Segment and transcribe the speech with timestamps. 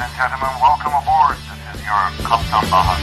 [0.00, 1.36] and gentlemen, welcome aboard.
[1.36, 2.96] This is your Kaptan Baha.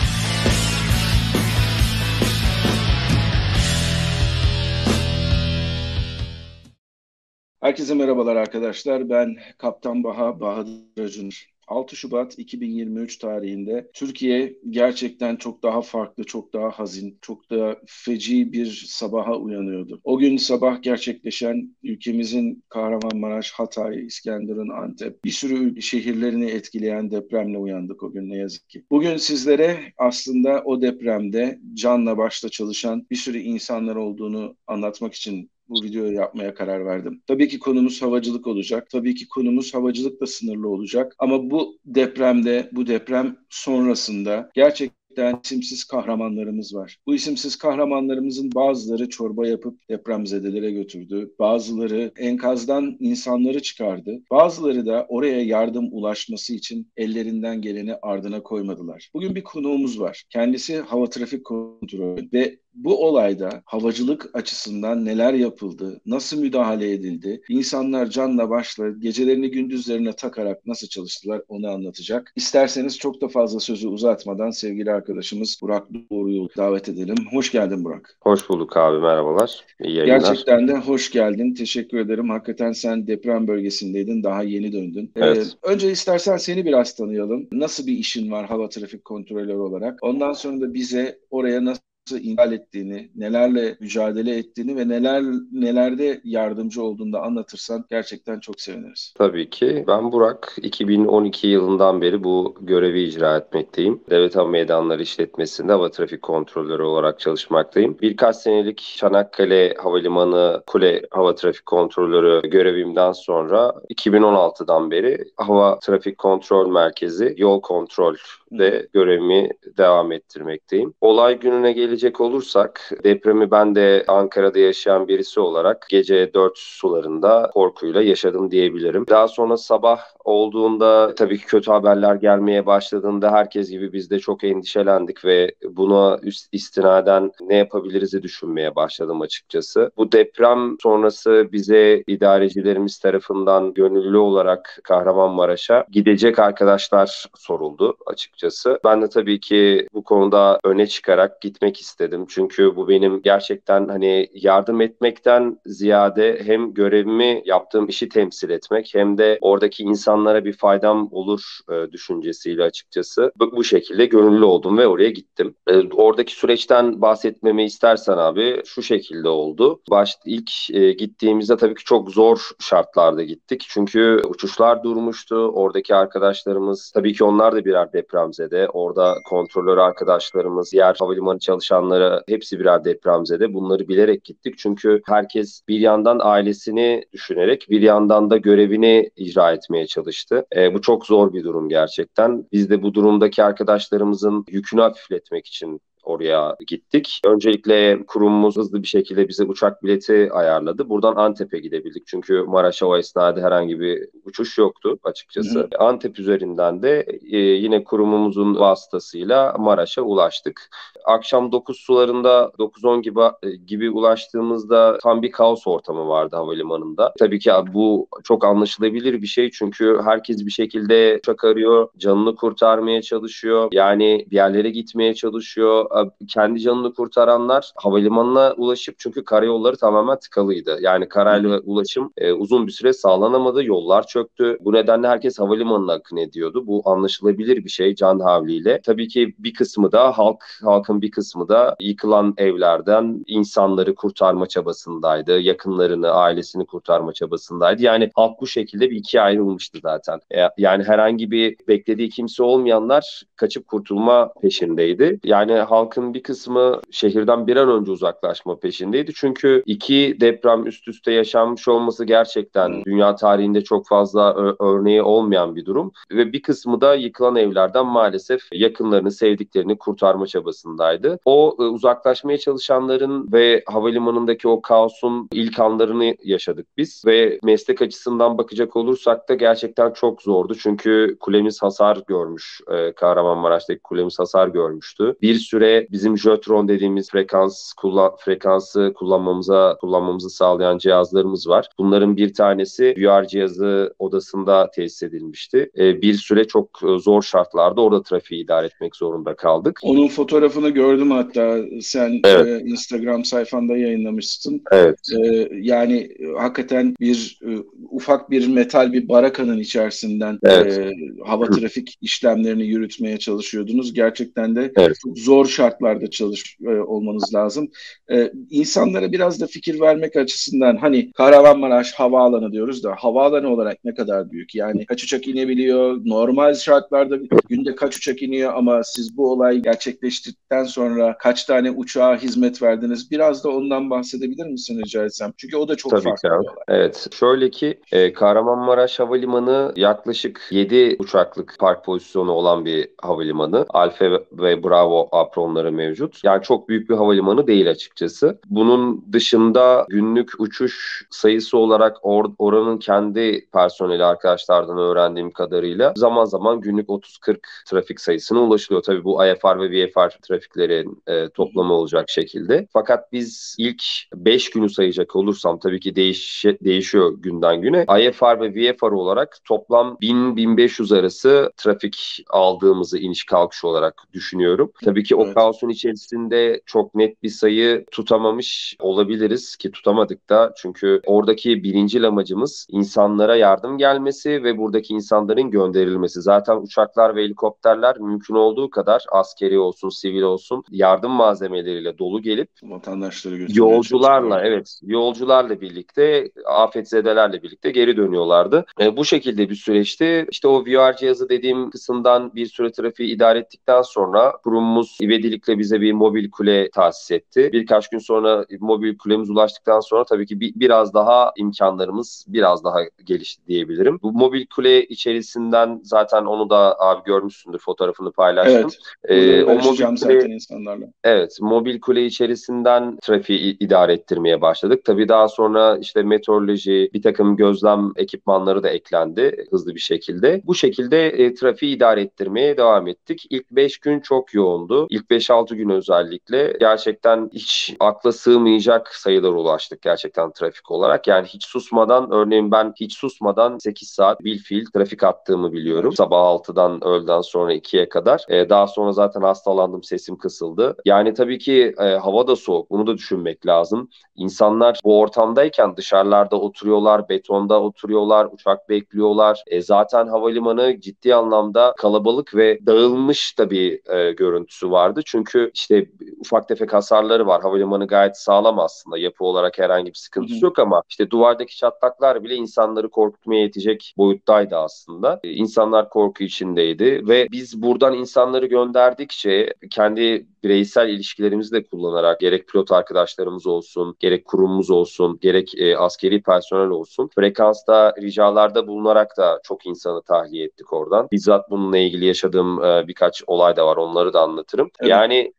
[7.61, 9.09] Herkese merhabalar arkadaşlar.
[9.09, 11.54] Ben Kaptan Baha Bahadır Acunur.
[11.67, 18.53] 6 Şubat 2023 tarihinde Türkiye gerçekten çok daha farklı, çok daha hazin, çok daha feci
[18.53, 20.01] bir sabaha uyanıyordu.
[20.03, 28.03] O gün sabah gerçekleşen ülkemizin Kahramanmaraş, Hatay, İskenderun, Antep bir sürü şehirlerini etkileyen depremle uyandık
[28.03, 28.85] o gün ne yazık ki.
[28.91, 35.83] Bugün sizlere aslında o depremde canla başla çalışan bir sürü insanlar olduğunu anlatmak için bu
[35.83, 37.21] videoyu yapmaya karar verdim.
[37.27, 38.89] Tabii ki konumuz havacılık olacak.
[38.89, 41.15] Tabii ki konumuz havacılıkla sınırlı olacak.
[41.19, 44.95] Ama bu depremde, bu deprem sonrasında gerçekten
[45.43, 46.97] isimsiz kahramanlarımız var.
[47.07, 51.33] Bu isimsiz kahramanlarımızın bazıları çorba yapıp depremzedelere götürdü.
[51.39, 54.21] Bazıları enkazdan insanları çıkardı.
[54.31, 59.09] Bazıları da oraya yardım ulaşması için ellerinden geleni ardına koymadılar.
[59.13, 60.23] Bugün bir konuğumuz var.
[60.29, 68.05] Kendisi hava trafik kontrolü ve bu olayda havacılık açısından neler yapıldı, nasıl müdahale edildi, insanlar
[68.09, 72.33] canla başla gecelerini gündüzlerine takarak nasıl çalıştılar onu anlatacak.
[72.35, 77.15] İsterseniz çok da fazla sözü uzatmadan sevgili arkadaşımız Burak Doğru'yu davet edelim.
[77.31, 78.17] Hoş geldin Burak.
[78.21, 79.65] Hoş bulduk abi merhabalar.
[79.83, 80.19] İyi yayınlar.
[80.19, 81.53] Gerçekten de hoş geldin.
[81.53, 82.29] Teşekkür ederim.
[82.29, 84.23] Hakikaten sen deprem bölgesindeydin.
[84.23, 85.11] Daha yeni döndün.
[85.15, 85.37] Evet.
[85.37, 87.47] Ee, önce istersen seni biraz tanıyalım.
[87.51, 89.99] Nasıl bir işin var hava trafik kontrolörü olarak?
[90.01, 96.83] Ondan sonra da bize oraya nasıl inhal ettiğini, nelerle mücadele ettiğini ve neler nelerde yardımcı
[96.83, 99.13] olduğunu da anlatırsan gerçekten çok seviniriz.
[99.17, 99.83] Tabii ki.
[99.87, 100.55] Ben Burak.
[100.61, 104.01] 2012 yılından beri bu görevi icra etmekteyim.
[104.09, 107.97] Devlet Hava Meydanları İşletmesi'nde hava trafik kontrolörü olarak çalışmaktayım.
[108.01, 116.71] Birkaç senelik Çanakkale Havalimanı Kule Hava Trafik Kontrolörü görevimden sonra 2016'dan beri Hava Trafik Kontrol
[116.71, 118.15] Merkezi Yol Kontrol
[118.51, 120.93] de görevimi devam ettirmekteyim.
[121.01, 128.01] Olay gününe gelecek olursak depremi ben de Ankara'da yaşayan birisi olarak gece 4 sularında korkuyla
[128.01, 129.05] yaşadım diyebilirim.
[129.09, 134.43] Daha sonra sabah olduğunda tabii ki kötü haberler gelmeye başladığında herkes gibi biz de çok
[134.43, 136.19] endişelendik ve buna
[136.51, 139.91] istinaden ne yapabiliriz'i düşünmeye başladım açıkçası.
[139.97, 148.79] Bu deprem sonrası bize idarecilerimiz tarafından gönüllü olarak Kahramanmaraş'a gidecek arkadaşlar soruldu açıkçası.
[148.83, 151.84] Ben de tabii ki bu konuda öne çıkarak gitmek istedim.
[152.29, 159.17] Çünkü bu benim gerçekten hani yardım etmekten ziyade hem görevimi yaptığım işi temsil etmek hem
[159.17, 164.87] de oradaki insanlara bir faydam olur e, düşüncesiyle açıkçası bu, bu şekilde gönüllü oldum ve
[164.87, 165.55] oraya gittim.
[165.67, 169.81] E, oradaki süreçten bahsetmemi istersen abi şu şekilde oldu.
[169.89, 173.65] Baş ilk e, gittiğimizde tabii ki çok zor şartlarda gittik.
[173.69, 175.35] Çünkü uçuşlar durmuştu.
[175.35, 178.69] Oradaki arkadaşlarımız tabii ki onlar da birer depremzede.
[178.69, 181.39] Orada kontrolör arkadaşlarımız, diğer havalimanı
[181.75, 183.53] çalışanları hepsi birer depremzede.
[183.53, 184.57] Bunları bilerek gittik.
[184.57, 190.45] Çünkü herkes bir yandan ailesini düşünerek bir yandan da görevini icra etmeye çalıştı.
[190.55, 192.45] E, bu çok zor bir durum gerçekten.
[192.51, 197.21] Biz de bu durumdaki arkadaşlarımızın yükünü hafifletmek için oraya gittik.
[197.25, 200.89] Öncelikle kurumumuz hızlı bir şekilde bize uçak bileti ayarladı.
[200.89, 202.07] Buradan Antep'e gidebildik.
[202.07, 205.59] Çünkü Maraş'a o esnada herhangi bir uçuş yoktu açıkçası.
[205.59, 205.69] Hı.
[205.79, 210.69] Antep üzerinden de e, yine kurumumuzun vasıtasıyla Maraş'a ulaştık.
[211.05, 217.13] Akşam 9 sularında 9-10 gibi e, gibi ulaştığımızda tam bir kaos ortamı vardı havalimanında.
[217.19, 223.01] Tabii ki bu çok anlaşılabilir bir şey çünkü herkes bir şekilde uçak arıyor, canını kurtarmaya
[223.01, 223.67] çalışıyor.
[223.71, 225.85] Yani bir yerlere gitmeye çalışıyor
[226.27, 230.77] kendi canını kurtaranlar havalimanına ulaşıp çünkü karayolları tamamen tıkalıydı.
[230.81, 233.63] Yani karayla ulaşım e, uzun bir süre sağlanamadı.
[233.63, 234.57] Yollar çöktü.
[234.61, 236.67] Bu nedenle herkes havalimanına akın ediyordu.
[236.67, 238.81] Bu anlaşılabilir bir şey can havliyle.
[238.81, 245.39] Tabii ki bir kısmı da halk, halkın bir kısmı da yıkılan evlerden insanları kurtarma çabasındaydı.
[245.39, 247.83] Yakınlarını, ailesini kurtarma çabasındaydı.
[247.83, 250.19] Yani halk bu şekilde bir ikiye ayrılmıştı zaten.
[250.35, 255.19] E, yani herhangi bir beklediği kimse olmayanlar kaçıp kurtulma peşindeydi.
[255.23, 259.11] Yani halk halkın bir kısmı şehirden bir an önce uzaklaşma peşindeydi.
[259.15, 265.65] Çünkü iki deprem üst üste yaşanmış olması gerçekten dünya tarihinde çok fazla örneği olmayan bir
[265.65, 265.91] durum.
[266.11, 271.19] Ve bir kısmı da yıkılan evlerden maalesef yakınlarını, sevdiklerini kurtarma çabasındaydı.
[271.25, 277.03] O uzaklaşmaya çalışanların ve havalimanındaki o kaosun ilk anlarını yaşadık biz.
[277.05, 280.55] Ve meslek açısından bakacak olursak da gerçekten çok zordu.
[280.55, 282.61] Çünkü kulemiz hasar görmüş.
[282.95, 285.15] Kahramanmaraş'taki kulemiz hasar görmüştü.
[285.21, 291.69] Bir süre bizim Jötron dediğimiz frekans kullan, frekansı kullanmamıza kullanmamızı sağlayan cihazlarımız var.
[291.77, 295.69] Bunların bir tanesi VR cihazı odasında tesis edilmişti.
[295.77, 299.79] E, bir süre çok e, zor şartlarda orada trafiği idare etmek zorunda kaldık.
[299.83, 302.47] Onun fotoğrafını gördüm hatta sen evet.
[302.47, 304.61] e, Instagram sayfanda yayınlamışsın.
[304.71, 304.99] Evet.
[305.23, 307.51] E, yani e, hakikaten bir e,
[307.89, 310.77] ufak bir metal bir barakanın içerisinden evet.
[310.77, 310.91] e,
[311.25, 313.93] hava trafik işlemlerini yürütmeye çalışıyordunuz.
[313.93, 314.97] Gerçekten de evet.
[315.03, 315.64] çok zor şartlarda
[316.11, 317.69] çalış e, olmanız lazım.
[318.11, 323.93] E, insanlara biraz da fikir vermek açısından hani Kahramanmaraş havaalanı diyoruz da havaalanı olarak ne
[323.93, 324.55] kadar büyük?
[324.55, 326.01] Yani kaç uçak inebiliyor?
[326.05, 327.17] Normal şartlarda
[327.49, 333.11] günde kaç uçak iniyor ama siz bu olay gerçekleştirdikten sonra kaç tane uçağa hizmet verdiniz?
[333.11, 335.33] Biraz da ondan bahsedebilir misin rica etsem?
[335.37, 336.49] Çünkü o da çok Tabii farklı ki.
[336.67, 337.07] Evet.
[337.19, 343.65] Şöyle ki e, Kahramanmaraş Havalimanı yaklaşık 7 uçaklık park pozisyonu olan bir havalimanı.
[343.69, 345.07] Alfa ve Bravo
[345.55, 346.23] apronları mevcut.
[346.23, 348.39] Yani çok büyük bir havalimanı değil açıkçası.
[348.45, 356.61] Bunun dışında günlük uçuş sayısı olarak or oranın kendi personeli arkadaşlardan öğrendiğim kadarıyla zaman zaman
[356.61, 358.83] günlük 30-40 trafik sayısına ulaşılıyor.
[358.83, 362.67] Tabii bu IFR ve VFR trafiklerin e, toplamı olacak şekilde.
[362.73, 363.83] Fakat biz ilk
[364.15, 367.85] 5 günü sayacak olursam tabii ki değiş değişiyor günden güne.
[367.99, 374.71] IFR ve VFR olarak toplam 1000-1500 arası trafik aldığımızı iniş kalkış olarak düşünüyorum.
[374.85, 375.34] Tabii ki o.
[375.35, 382.67] kaosun içerisinde çok net bir sayı tutamamış olabiliriz ki tutamadık da çünkü oradaki birinci amacımız
[382.69, 386.21] insanlara yardım gelmesi ve buradaki insanların gönderilmesi.
[386.21, 392.49] Zaten uçaklar ve helikopterler mümkün olduğu kadar askeri olsun, sivil olsun yardım malzemeleriyle dolu gelip
[392.63, 398.65] vatandaşları yolcularla evet yolcularla birlikte afetzedelerle birlikte geri dönüyorlardı.
[398.79, 400.27] E, bu şekilde bir süreçti.
[400.31, 405.81] İşte o VR cihazı dediğim kısımdan bir süre trafiği idare ettikten sonra kurumumuz ivedilikle bize
[405.81, 407.49] bir mobil kule tahsis etti.
[407.53, 412.79] Birkaç gün sonra mobil kulemiz ulaştıktan sonra tabii ki bir, biraz daha imkanlarımız biraz daha
[413.03, 413.99] gelişti diyebilirim.
[414.03, 418.71] Bu mobil kule içerisinden zaten onu da abi görmüşsündür fotoğrafını paylaştım.
[419.03, 419.39] Evet.
[419.39, 420.85] Ee, o mobil kule, zaten insanlarla.
[421.03, 421.37] Evet.
[421.41, 424.85] Mobil kule içerisinden trafiği idare ettirmeye başladık.
[424.85, 430.41] Tabii daha sonra işte meteoroloji, bir takım gözlem ekipmanları da eklendi hızlı bir şekilde.
[430.45, 433.27] Bu şekilde e, trafiği idare ettirmeye devam ettik.
[433.29, 434.87] İlk 5 gün çok yoğundu.
[434.89, 441.07] İlk 5-6 gün özellikle gerçekten hiç akla sığmayacak sayılar ulaştık gerçekten trafik olarak.
[441.07, 445.93] Yani hiç susmadan örneğin ben hiç susmadan 8 saat bilfiil trafik attığımı biliyorum.
[445.93, 448.25] Sabah 6'dan öğleden sonra 2'ye kadar.
[448.29, 450.75] Ee, daha sonra zaten hastalandım sesim kısıldı.
[450.85, 452.69] Yani tabii ki e, hava da soğuk.
[452.69, 453.89] Bunu da düşünmek lazım.
[454.15, 459.43] İnsanlar bu ortamdayken dışarılarda oturuyorlar, betonda oturuyorlar, uçak bekliyorlar.
[459.47, 465.01] E, zaten havalimanı ciddi anlamda kalabalık ve dağılmış da bir e, görüntüsü vardı.
[465.05, 467.41] Çünkü işte ufak tefek hasarları var.
[467.41, 468.97] Havalimanı gayet sağlam aslında.
[468.97, 470.45] Yapı olarak herhangi bir sıkıntısı Hı-hı.
[470.45, 475.19] yok ama işte duvardaki çatlaklar bile insanları korkutmaya yetecek boyuttaydı aslında.
[475.23, 482.47] E, insanlar korku içindeydi ve biz buradan insanları gönderdikçe kendi bireysel ilişkilerimizi de kullanarak gerek
[482.47, 489.39] pilot arkadaşlarımız olsun, gerek kurumumuz olsun, gerek e, askeri personel olsun frekansta ricalarda bulunarak da
[489.43, 491.07] çok insanı tahliye ettik oradan.
[491.11, 493.77] Bizzat bununla ilgili yaşadığım e, birkaç olay da var.
[493.77, 494.69] Onları da anlatırım.
[494.79, 494.91] Evet.
[494.91, 494.94] Yani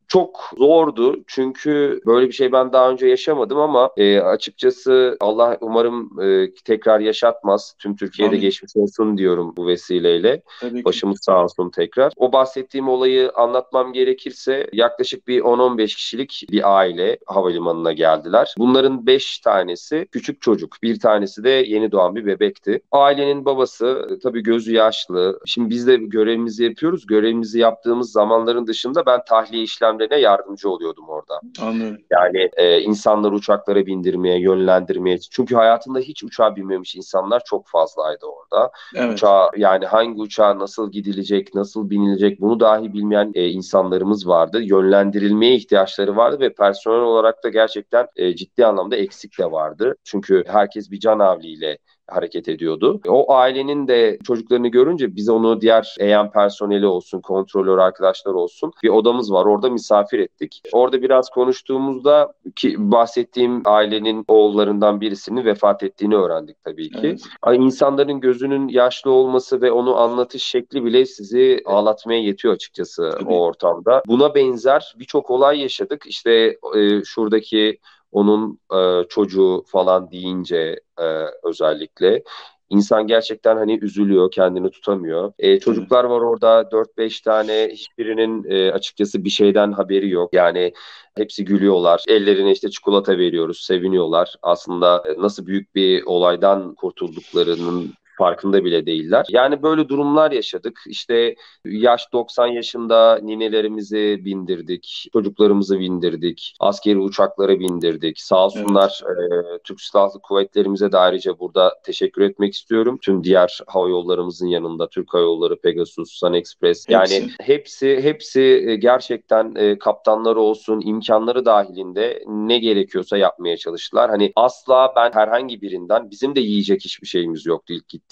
[0.09, 6.21] çok zordu çünkü böyle bir şey ben daha önce yaşamadım ama e, açıkçası Allah umarım
[6.23, 7.75] e, tekrar yaşatmaz.
[7.79, 8.41] Tüm Türkiye'de Amin.
[8.41, 10.43] geçmiş olsun diyorum bu vesileyle.
[10.61, 12.13] Tabii Başımız sağ olsun tekrar.
[12.17, 18.55] O bahsettiğim olayı anlatmam gerekirse yaklaşık bir 10-15 kişilik bir aile havalimanına geldiler.
[18.59, 20.77] Bunların 5 tanesi küçük çocuk.
[20.83, 22.81] Bir tanesi de yeni doğan bir bebekti.
[22.93, 25.41] Ailenin babası tabii gözü yaşlı.
[25.47, 27.07] Şimdi biz de görevimizi yapıyoruz.
[27.07, 31.41] Görevimizi yaptığımız zamanların dışında ben tahliye işlem işlemlerine yardımcı oluyordum orada.
[31.61, 31.99] Anladım.
[32.11, 35.19] Yani e, insanları uçaklara bindirmeye, yönlendirmeye.
[35.19, 38.71] Çünkü hayatında hiç uçağa binmemiş insanlar çok fazlaydı orada.
[38.95, 39.13] Evet.
[39.13, 44.63] Uçağa yani hangi uçağa nasıl gidilecek, nasıl binilecek bunu dahi bilmeyen e, insanlarımız vardı.
[44.63, 49.97] Yönlendirilmeye ihtiyaçları vardı ve personel olarak da gerçekten e, ciddi anlamda eksik de vardı.
[50.05, 53.01] Çünkü herkes bir can avliyle hareket ediyordu.
[53.09, 58.89] O ailenin de çocuklarını görünce biz onu diğer EYAN personeli olsun, kontrolör arkadaşlar olsun bir
[58.89, 59.47] odamız var.
[59.47, 60.63] Orada misafir ettik.
[60.73, 67.17] Orada biraz konuştuğumuzda ki bahsettiğim ailenin oğullarından birisinin vefat ettiğini öğrendik tabii ki.
[67.47, 67.61] Evet.
[67.61, 73.33] İnsanların gözünün yaşlı olması ve onu anlatış şekli bile sizi ağlatmaya yetiyor açıkçası tabii.
[73.33, 74.03] o ortamda.
[74.07, 76.05] Buna benzer birçok olay yaşadık.
[76.07, 77.79] İşte e, şuradaki
[78.13, 81.05] onun e, çocuğu falan deyince e,
[81.43, 82.23] özellikle
[82.71, 85.33] İnsan gerçekten hani üzülüyor, kendini tutamıyor.
[85.39, 90.35] E, çocuklar var orada 4-5 tane hiçbirinin e, açıkçası bir şeyden haberi yok.
[90.35, 90.73] Yani
[91.17, 92.05] hepsi gülüyorlar.
[92.09, 94.35] Ellerine işte çikolata veriyoruz, seviniyorlar.
[94.43, 99.27] Aslında e, nasıl büyük bir olaydan kurtulduklarının farkında bile değiller.
[99.29, 100.81] Yani böyle durumlar yaşadık.
[100.87, 108.21] İşte yaş 90 yaşında ninelerimizi bindirdik, çocuklarımızı bindirdik, askeri uçaklara bindirdik.
[108.21, 109.33] Sağ olsunlar evet.
[109.33, 112.99] e, Türk Silahlı Kuvvetlerimize de ayrıca burada teşekkür etmek istiyorum.
[113.03, 118.79] Tüm diğer hava yollarımızın yanında Türk Hava Yolları, Pegasus, Sun Express yani hepsi hepsi, hepsi
[118.83, 124.11] gerçekten e, kaptanları olsun, imkanları dahilinde ne gerekiyorsa yapmaya çalıştılar.
[124.11, 128.06] Hani asla ben herhangi birinden bizim de yiyecek hiçbir şeyimiz yoktu ilk gittiğimizde.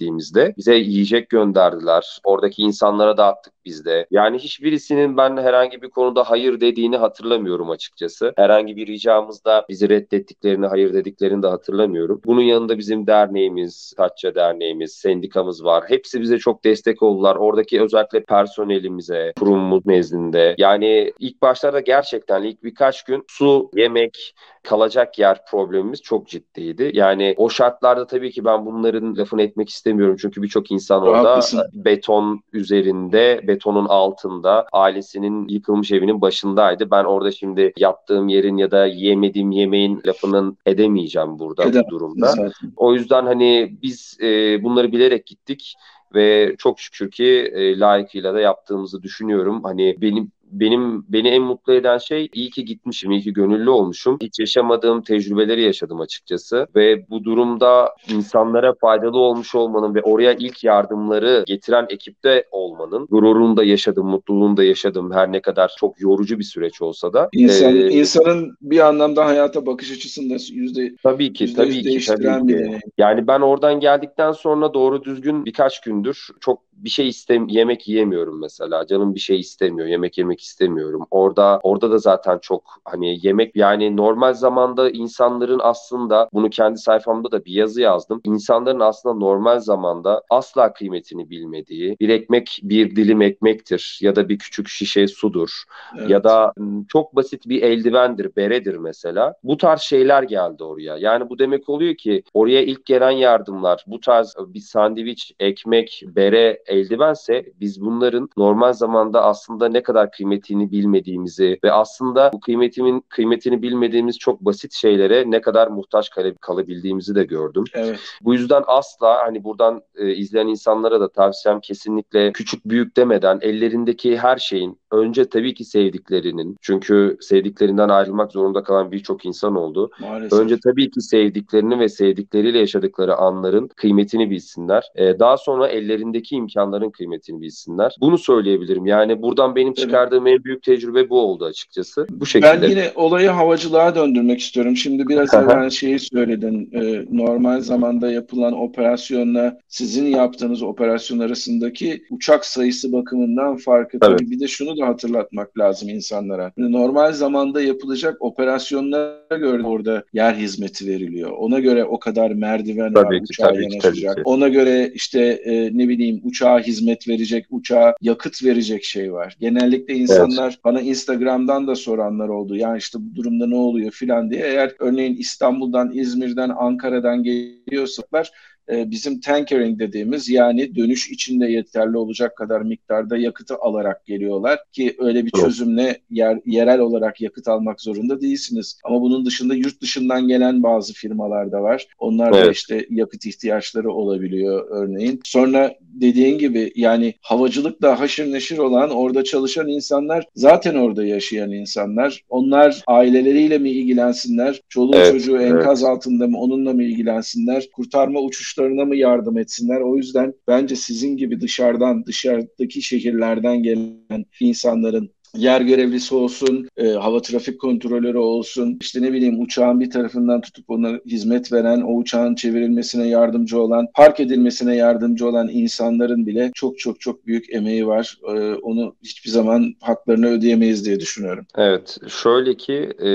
[0.56, 2.20] Bize yiyecek gönderdiler.
[2.24, 4.06] Oradaki insanlara dağıttık biz de.
[4.10, 8.32] Yani hiçbirisinin ben herhangi bir konuda hayır dediğini hatırlamıyorum açıkçası.
[8.36, 12.20] Herhangi bir ricamızda bizi reddettiklerini, hayır dediklerini de hatırlamıyorum.
[12.24, 15.84] Bunun yanında bizim derneğimiz, Tatça Derneğimiz, sendikamız var.
[15.88, 17.36] Hepsi bize çok destek oldular.
[17.36, 20.54] Oradaki özellikle personelimize, kurumumuz nezdinde.
[20.58, 26.90] Yani ilk başlarda gerçekten ilk birkaç gün su, yemek, kalacak yer problemimiz çok ciddiydi.
[26.94, 30.16] Yani o şartlarda tabii ki ben bunların lafını etmek istemiyorum.
[30.20, 31.62] Çünkü birçok insan orada Haklısın.
[31.72, 36.90] beton üzerinde, betonun altında ailesinin yıkılmış evinin başındaydı.
[36.90, 42.26] Ben orada şimdi yattığım yerin ya da yemediğim yemeğin lafının edemeyeceğim burada Edem, bu durumda.
[42.26, 42.50] Zaten.
[42.76, 45.74] O yüzden hani biz e, bunları bilerek gittik
[46.14, 49.62] ve çok şükür ki e, layıkıyla da yaptığımızı düşünüyorum.
[49.62, 54.18] Hani benim benim beni en mutlu eden şey iyi ki gitmişim, iyi ki gönüllü olmuşum.
[54.22, 60.64] Hiç yaşamadığım tecrübeleri yaşadım açıkçası ve bu durumda insanlara faydalı olmuş olmanın ve oraya ilk
[60.64, 66.38] yardımları getiren ekipte olmanın gururunu da yaşadım, mutluluğunu da yaşadım her ne kadar çok yorucu
[66.38, 67.28] bir süreç olsa da.
[67.32, 72.46] İnsan, ee, insanın bir anlamda hayata bakış açısında yüzde tabii ki yüzde tabii ki tabii
[72.46, 72.78] ki.
[72.98, 78.40] Yani ben oradan geldikten sonra doğru düzgün birkaç gündür çok bir şey istem yemek yiyemiyorum
[78.40, 78.86] mesela.
[78.86, 79.88] Canım bir şey istemiyor.
[79.88, 81.06] Yemek yemek istemiyorum.
[81.10, 87.32] Orada orada da zaten çok hani yemek yani normal zamanda insanların aslında bunu kendi sayfamda
[87.32, 88.20] da bir yazı yazdım.
[88.24, 94.38] İnsanların aslında normal zamanda asla kıymetini bilmediği bir ekmek bir dilim ekmektir ya da bir
[94.38, 95.62] küçük şişe sudur
[95.98, 96.10] evet.
[96.10, 96.52] ya da
[96.88, 99.34] çok basit bir eldivendir, beredir mesela.
[99.44, 100.96] Bu tarz şeyler geldi oraya.
[100.96, 106.62] Yani bu demek oluyor ki oraya ilk gelen yardımlar bu tarz bir sandviç, ekmek, bere,
[106.66, 113.62] eldivense biz bunların normal zamanda aslında ne kadar kıymetini bilmediğimizi ve aslında bu kıymetimin kıymetini
[113.62, 117.64] bilmediğimiz çok basit şeylere ne kadar muhtaç kal- kalabildiğimizi de gördüm.
[117.74, 117.98] Evet.
[118.22, 124.18] Bu yüzden asla hani buradan e, izleyen insanlara da tavsiyem kesinlikle küçük büyük demeden ellerindeki
[124.18, 129.90] her şeyin önce tabii ki sevdiklerinin çünkü sevdiklerinden ayrılmak zorunda kalan birçok insan oldu.
[130.00, 130.38] Maalesef.
[130.38, 134.84] Önce tabii ki sevdiklerini ve sevdikleriyle yaşadıkları anların kıymetini bilsinler.
[134.96, 137.96] Ee, daha sonra ellerindeki imkanların kıymetini bilsinler.
[138.00, 138.86] Bunu söyleyebilirim.
[138.86, 140.38] Yani buradan benim çıkardığım evet.
[140.38, 142.06] en büyük tecrübe bu oldu açıkçası.
[142.10, 142.62] Bu şekilde.
[142.62, 144.76] Ben yine olayı havacılığa döndürmek istiyorum.
[144.76, 146.70] Şimdi biraz evvel şeyi söyledin.
[146.72, 153.98] Ee, normal zamanda yapılan operasyonla sizin yaptığınız operasyon arasındaki uçak sayısı bakımından farkı.
[153.98, 156.52] Tabii, tabii bir de şunu da hatırlatmak lazım insanlara.
[156.56, 161.30] Normal zamanda yapılacak operasyonlara göre orada yer hizmeti veriliyor.
[161.30, 164.16] Ona göre o kadar merdiven tabii var ki, uçağa tabii yanaşacak.
[164.16, 169.36] Ki, Ona göre işte e, ne bileyim uçağa hizmet verecek, uçağa yakıt verecek şey var.
[169.40, 170.64] Genellikle insanlar evet.
[170.64, 172.56] bana Instagram'dan da soranlar oldu.
[172.56, 174.42] Yani işte bu durumda ne oluyor filan diye.
[174.46, 178.30] Eğer örneğin İstanbul'dan, İzmir'den, Ankara'dan geliyorsalar
[178.70, 184.96] e, bizim tankering dediğimiz yani dönüş içinde yeterli olacak kadar miktarda yakıtı alarak geliyorlar ki
[184.98, 188.80] öyle bir çözümle yer, yerel olarak yakıt almak zorunda değilsiniz.
[188.84, 191.86] Ama bunun dışında yurt dışından gelen bazı firmalar da var.
[191.98, 192.46] Onlar evet.
[192.46, 195.20] da işte yakıt ihtiyaçları olabiliyor örneğin.
[195.24, 202.24] Sonra dediğin gibi yani havacılıkla haşır neşir olan orada çalışan insanlar zaten orada yaşayan insanlar.
[202.28, 204.60] Onlar aileleriyle mi ilgilensinler?
[204.68, 205.90] Çoluğu evet, çocuğu enkaz evet.
[205.90, 207.68] altında mı onunla mı ilgilensinler?
[207.72, 208.20] Kurtarma
[208.54, 209.80] uçuşlarına mı yardım etsinler?
[209.80, 217.22] O yüzden bence sizin gibi dışarıdan dışarıdaki şehirlerden gelen insanların yer görevlisi olsun, e, hava
[217.22, 222.34] trafik kontrolörü olsun, işte ne bileyim uçağın bir tarafından tutup ona hizmet veren, o uçağın
[222.34, 228.18] çevrilmesine yardımcı olan, park edilmesine yardımcı olan insanların bile çok çok çok büyük emeği var.
[228.28, 231.46] E, onu hiçbir zaman haklarını ödeyemeyiz diye düşünüyorum.
[231.56, 233.10] Evet, şöyle ki e,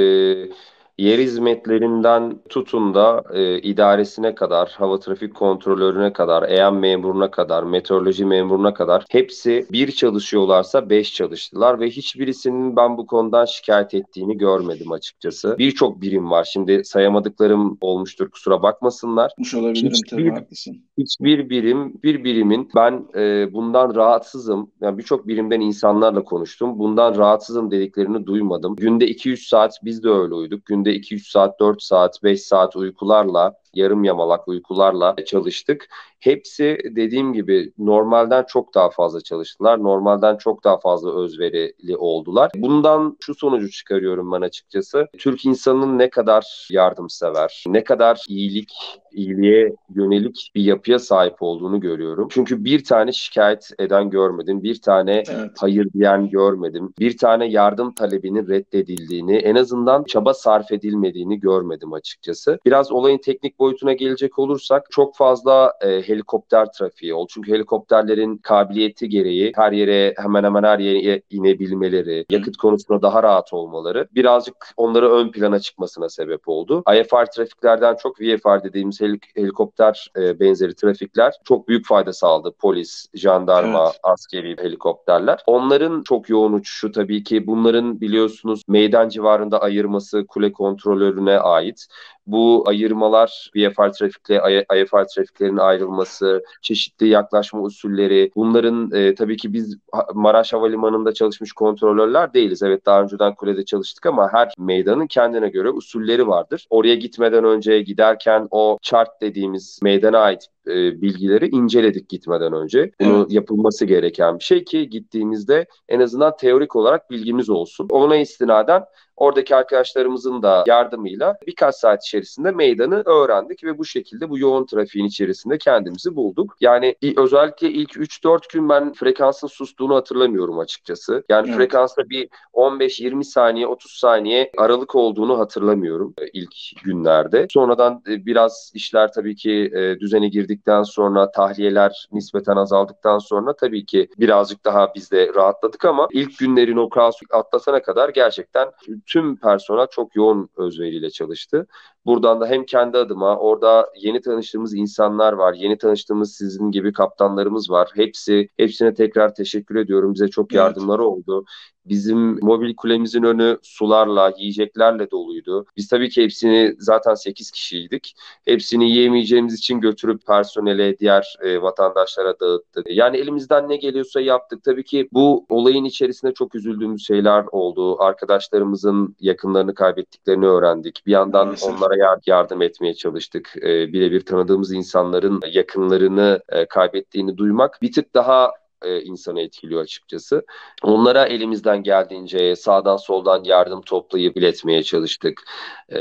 [1.00, 8.26] yer hizmetlerinden tutun da e, idaresine kadar, hava trafik kontrolörüne kadar, EYAM memuruna kadar, meteoroloji
[8.26, 14.92] memuruna kadar hepsi bir çalışıyorlarsa beş çalıştılar ve hiçbirisinin ben bu konudan şikayet ettiğini görmedim
[14.92, 15.56] açıkçası.
[15.60, 16.44] Birçok birim var.
[16.44, 19.30] Şimdi sayamadıklarım olmuştur kusura bakmasınlar.
[19.30, 20.78] Yapmış olabilirim Hiçbir- tabii haklısın.
[20.98, 24.72] Hiçbir birim, bir birimin ben e, bundan rahatsızım.
[24.82, 26.80] Yani birçok birimden insanlarla konuştum.
[26.80, 28.76] Bundan rahatsızım dediklerini duymadım.
[28.76, 30.66] Günde 2-3 saat biz de öyle uyuduk.
[30.66, 35.88] Günde 2-3 saat, 4 saat, 5 saat uykularla yarım yamalak uykularla çalıştık.
[36.20, 39.84] Hepsi dediğim gibi normalden çok daha fazla çalıştılar.
[39.84, 42.52] Normalden çok daha fazla özverili oldular.
[42.56, 45.08] Bundan şu sonucu çıkarıyorum ben açıkçası.
[45.18, 48.74] Türk insanının ne kadar yardımsever, ne kadar iyilik,
[49.12, 52.28] iyiliğe yönelik bir yapıya sahip olduğunu görüyorum.
[52.32, 54.64] Çünkü bir tane şikayet eden görmedim.
[54.64, 55.52] Bir tane Evet.
[55.60, 56.94] hayır diyen görmedim.
[57.00, 62.60] Bir tane yardım talebinin reddedildiğini, en azından çaba sarf edilmediğini görmedim açıkçası.
[62.66, 67.28] Biraz olayın teknik boyutuna gelecek olursak çok fazla e, helikopter trafiği oldu.
[67.34, 73.54] Çünkü helikopterlerin kabiliyeti gereği her yere hemen hemen her yere inebilmeleri, yakıt konusunda daha rahat
[73.54, 76.84] olmaları birazcık onları ön plana çıkmasına sebep oldu.
[76.96, 82.56] IFR trafiklerden çok VFR dediğimiz helik- helikopter e, benzeri trafikler çok büyük fayda sağladı.
[82.60, 84.00] Polis, jandarma, Evet.
[84.04, 85.44] askeri helikopterler.
[85.48, 91.88] Onların çok yoğun uçuşu tabii ki bunların biliyorsunuz meydan civarında ayırması kule kontrolörüne ait.
[92.32, 99.78] Bu ayırmalar VFR trafikle IFR trafiklerin ayrılması, çeşitli yaklaşma usulleri, bunların e, tabii ki biz
[100.14, 102.64] Maraş Havalimanı'nda çalışmış kontrolörler değiliz.
[102.64, 106.68] Evet daha önceden kulede çalıştık ama her meydanın kendine göre usulleri vardır.
[106.70, 112.92] Oraya gitmeden önce giderken o chart dediğimiz meydana ait e, bilgileri inceledik gitmeden önce.
[113.02, 113.32] Bunu Evet.
[113.32, 117.88] yapılması gereken bir şey ki gittiğimizde en azından teorik olarak bilgimiz olsun.
[117.92, 118.84] Ona istinaden
[119.20, 125.06] oradaki arkadaşlarımızın da yardımıyla birkaç saat içerisinde meydanı öğrendik ve bu şekilde bu yoğun trafiğin
[125.06, 126.56] içerisinde kendimizi bulduk.
[126.62, 131.24] Yani özellikle ilk 3-4 gün ben frekansın sustuğunu hatırlamıyorum açıkçası.
[131.30, 131.58] Yani Evet.
[131.58, 137.48] frekansta bir 15-20 saniye, 30 saniye aralık olduğunu hatırlamıyorum e, ilk günlerde.
[137.50, 140.28] Sonradan e, biraz işler tabii ki e, düzene
[140.60, 146.38] girdikten sonra tahliyeler nispeten azaldıktan sonra tabii ki birazcık daha biz de rahatladık ama ilk
[146.38, 148.72] günlerin o kaosu atlatana kadar gerçekten
[149.06, 151.68] tüm personel çok yoğun özveriyle çalıştı.
[152.06, 155.54] Buradan da hem kendi adıma orada yeni tanıştığımız insanlar var.
[155.54, 157.90] Yeni tanıştığımız sizin gibi kaptanlarımız var.
[157.96, 160.14] Hepsi hepsine tekrar teşekkür ediyorum.
[160.14, 160.58] Bize çok Evet.
[160.58, 161.46] yardımları oldu.
[161.86, 165.66] Bizim mobil kulemizin önü sularla, yiyeceklerle doluydu.
[165.78, 168.16] Biz tabii ki hepsini zaten 8 kişiydik.
[168.46, 172.86] Hepsini yiyemeyeceğimiz için götürüp personele, diğer e, vatandaşlara dağıttık.
[172.90, 174.64] Yani elimizden ne geliyorsa yaptık.
[174.64, 178.02] Tabii ki bu olayın içerisinde çok üzüldüğümüz şeyler oldu.
[178.02, 181.04] Arkadaşlarımızın yakınlarını kaybettiklerini öğrendik.
[181.06, 181.70] Bir yandan Maalesef.
[181.90, 183.54] Onlara yar- yardım etmeye çalıştık.
[183.58, 190.46] E, birebir tanıdığımız insanların yakınlarını e, kaybettiğini duymak bir tık daha e, insanı etkiliyor açıkçası.
[190.84, 195.44] Onlara elimizden geldiğince sağdan soldan yardım toplayıp iletmeye çalıştık.
[195.92, 195.98] E,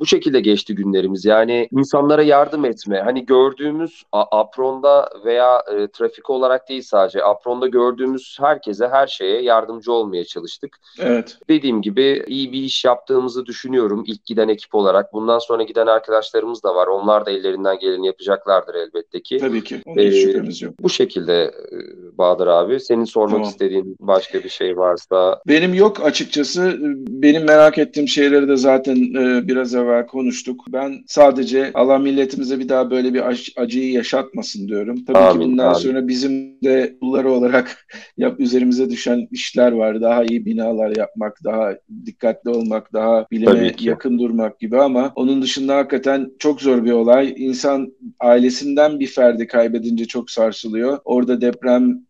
[0.00, 1.24] bu şekilde geçti günlerimiz.
[1.24, 3.00] Yani insanlara yardım etme.
[3.00, 9.92] Hani gördüğümüz apronda veya e, trafik olarak değil sadece apronda gördüğümüz herkese her şeye yardımcı
[9.92, 10.76] olmaya çalıştık.
[11.00, 11.38] Evet.
[11.48, 15.12] Dediğim gibi iyi bir iş yaptığımızı düşünüyorum ilk giden ekip olarak.
[15.12, 16.86] Bundan sonra giden arkadaşlarımız da var.
[16.86, 19.38] Onlar da ellerinden geleni yapacaklardır elbette ki.
[19.38, 19.76] Tabii ki.
[19.76, 20.74] Hiç Ee, şüphemiz yok.
[20.80, 21.76] Bu şekilde e,
[22.18, 22.80] Bahadır abi.
[22.80, 23.48] Senin sormak Tamam.
[23.48, 26.76] istediğin başka bir şey varsa Benim yok açıkçası.
[27.08, 30.64] Benim merak ettiğim şeyleri de zaten e, biraz evvel konuştuk.
[30.68, 35.04] Ben sadece Allah milletimize bir daha böyle bir ac- acıyı yaşatmasın diyorum.
[35.04, 35.78] Tabii Amin, ki bundan amin.
[35.78, 37.86] sonra bizim de kulları olarak
[38.16, 40.00] yap üzerimize düşen işler var.
[40.00, 41.74] Daha iyi binalar yapmak, daha
[42.06, 47.34] dikkatli olmak, daha bilime yakın durmak gibi ama onun dışında hakikaten çok zor bir olay.
[47.36, 50.98] İnsan ailesinden bir ferdi kaybedince çok sarsılıyor.
[51.04, 51.40] Orada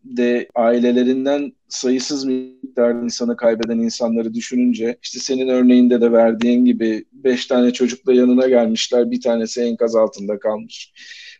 [0.03, 7.45] depremde ailelerinden sayısız miktarda insanı kaybeden insanları düşününce işte senin örneğinde de verdiğin gibi beş
[7.45, 10.93] tane çocukla yanına gelmişler bir tanesi enkaz altında kalmış.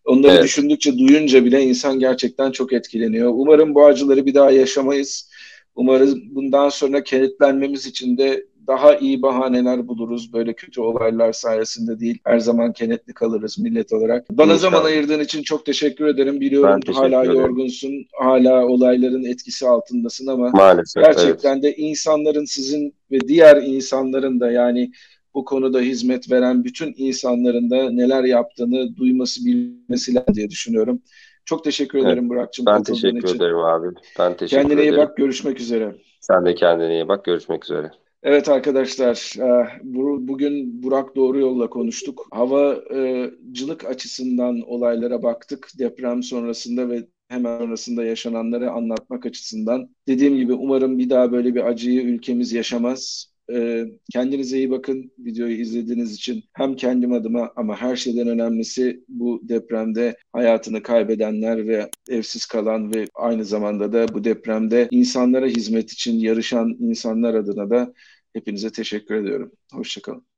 [0.05, 0.43] Onları Evet.
[0.43, 3.31] düşündükçe duyunca bile insan gerçekten çok etkileniyor.
[3.35, 5.29] Umarım bu acıları bir daha yaşamayız.
[5.75, 10.33] Umarız bundan sonra kenetlenmemiz için de daha iyi bahaneler buluruz.
[10.33, 12.17] Böyle kötü olaylar sayesinde değil.
[12.25, 14.29] Her zaman kenetli kalırız millet olarak.
[14.29, 14.59] Bana İnşallah.
[14.71, 16.41] zaman ayırdığın için çok teşekkür ederim.
[16.41, 17.39] Biliyorum Ben teşekkür hala ederim.
[17.39, 17.91] yorgunsun.
[18.19, 21.17] Hala olayların etkisi altındasın ama maalesef evet.
[21.17, 24.91] gerçekten de insanların sizin ve diğer insanların da yani
[25.33, 31.01] bu konuda hizmet veren bütün insanların da neler yaptığını duyması bilmesi lazım diye düşünüyorum.
[31.45, 32.07] Çok teşekkür Evet.
[32.07, 33.35] ederim Burak'cığım Ben teşekkür için.
[33.37, 33.87] ederim abi.
[34.19, 34.97] Ben teşekkür Kendine iyi ederim.
[35.07, 35.17] bak.
[35.17, 35.95] Görüşmek üzere.
[36.19, 37.25] Sen de kendine iyi bak.
[37.25, 37.91] Görüşmek üzere.
[38.23, 39.81] Evet arkadaşlar, e,
[40.27, 42.27] bugün Burak Doğru Yol'la konuştuk.
[42.31, 45.69] Havacılık açısından olaylara baktık.
[45.79, 49.89] Deprem sonrasında ve hemen sonrasında yaşananları anlatmak açısından.
[50.07, 53.32] Dediğim gibi umarım bir daha böyle bir acıyı ülkemiz yaşamaz.
[53.51, 56.43] E, kendinize iyi bakın videoyu izlediğiniz için.
[56.53, 63.07] Hem kendim adıma ama her şeyden önemlisi bu depremde hayatını kaybedenler ve evsiz kalan ve
[63.15, 67.93] aynı zamanda da bu depremde insanlara hizmet için yarışan insanlar adına da
[68.33, 69.51] hepinize teşekkür ediyorum.
[69.73, 70.32] Hoşçakalın.